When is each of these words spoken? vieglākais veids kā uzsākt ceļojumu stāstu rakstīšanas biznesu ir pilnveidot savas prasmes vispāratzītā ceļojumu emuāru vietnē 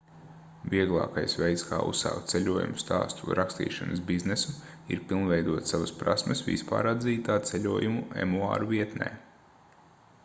vieglākais 0.69 1.35
veids 1.41 1.65
kā 1.71 1.81
uzsākt 1.89 2.33
ceļojumu 2.33 2.81
stāstu 2.83 3.37
rakstīšanas 3.41 4.01
biznesu 4.09 4.55
ir 4.97 5.05
pilnveidot 5.13 5.71
savas 5.75 5.95
prasmes 6.01 6.43
vispāratzītā 6.51 7.39
ceļojumu 7.53 8.05
emuāru 8.25 8.75
vietnē 8.75 9.15